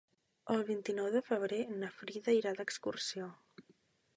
[0.53, 3.29] El vint-i-nou de febrer na Frida irà d'excursió.